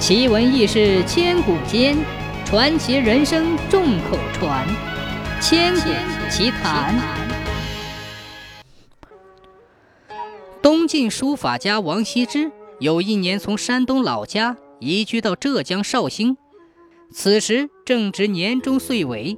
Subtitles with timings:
[0.00, 1.94] 奇闻异事千古间，
[2.46, 4.66] 传奇人生众口传。
[5.42, 5.90] 千古
[6.30, 6.98] 奇谈。
[10.62, 16.38] 东晋书法家王羲之有一年从山东老家移居到浙江绍兴，
[17.12, 19.36] 此时正值年终岁尾，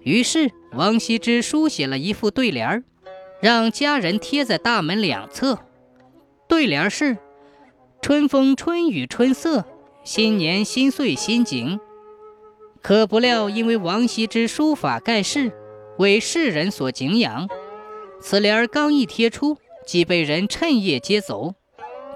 [0.00, 2.82] 于是王羲之书写了一副对联儿，
[3.42, 5.58] 让家人贴在大门两侧。
[6.48, 7.18] 对联是
[8.00, 9.66] ：“春风春雨春色。”
[10.04, 11.78] 新年新岁新景，
[12.82, 15.52] 可不料因为王羲之书法盖世，
[15.96, 17.48] 为世人所敬仰，
[18.20, 21.54] 此联刚一贴出，即被人趁夜接走。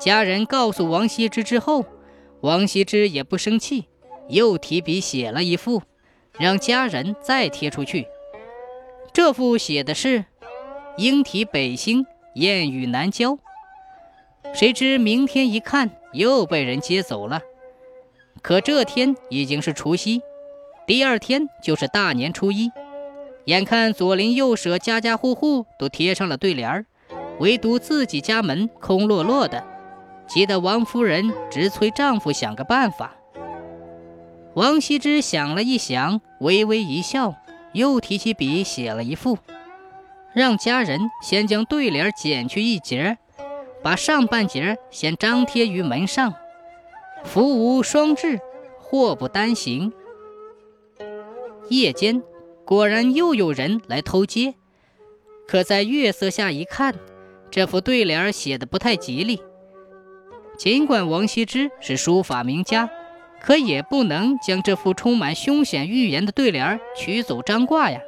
[0.00, 1.84] 家人告诉王羲之之后，
[2.40, 3.84] 王羲之也不生气，
[4.28, 5.80] 又提笔写了一副，
[6.40, 8.08] 让家人再贴出去。
[9.12, 10.24] 这副写的是
[10.98, 13.38] “莺啼北星，燕语南郊”，
[14.52, 17.40] 谁知明天一看，又被人接走了。
[18.42, 20.22] 可这天已经是除夕，
[20.86, 22.70] 第二天就是大年初一。
[23.46, 26.86] 眼看左邻右舍家家户户都贴上了对联儿，
[27.38, 29.64] 唯独自己家门空落落的，
[30.26, 33.14] 急得王夫人直催丈夫想个办法。
[34.54, 37.34] 王羲之想了一想，微微一笑，
[37.72, 39.38] 又提起笔写了一副，
[40.32, 43.18] 让家人先将对联剪去一截，
[43.82, 46.34] 把上半截先张贴于门上。
[47.24, 48.40] 福无双至，
[48.78, 49.92] 祸不单行。
[51.68, 52.22] 夜间
[52.64, 54.54] 果然又有人来偷接，
[55.46, 56.94] 可在月色下一看，
[57.50, 59.42] 这副对联写的不太吉利。
[60.56, 62.88] 尽管王羲之是书法名家，
[63.40, 68.00] 可也不能将这副充满凶险预言的对联取走张挂呀。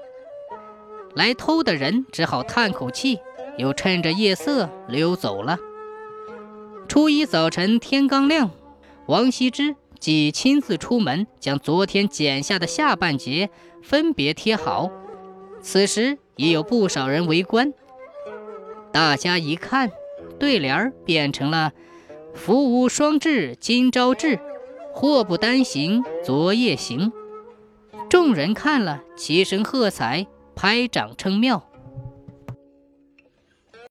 [1.15, 3.19] 来偷的人只好叹口气，
[3.57, 5.59] 又趁着夜色溜走了。
[6.87, 8.51] 初一早晨天刚亮。
[9.09, 13.49] 王羲之即亲自出门，将昨天剪下的下半截
[13.83, 14.91] 分别贴好。
[15.63, 17.73] 此时已有不少人围观。
[18.93, 19.91] 大家一看，
[20.39, 21.73] 对联儿变成了
[22.35, 24.37] “福无双至，今朝至；
[24.93, 27.11] 祸不单行，昨夜行”。
[28.11, 31.65] 众人看了，齐声喝彩，拍掌称妙。